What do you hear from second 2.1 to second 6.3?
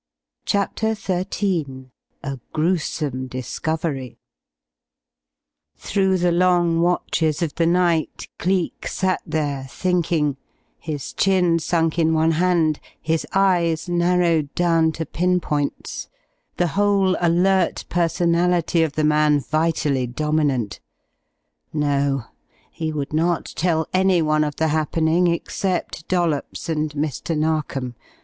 A GRUESOME DISCOVERY Through